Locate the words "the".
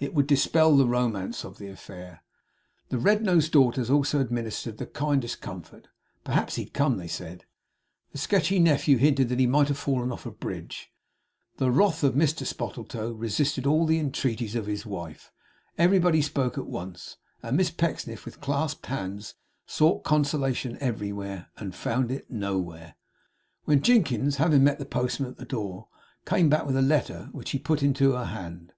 0.76-0.88, 1.58-1.68, 2.88-2.98, 4.78-4.86, 8.10-8.18, 11.58-11.70, 13.86-14.00, 24.80-24.86, 25.36-25.44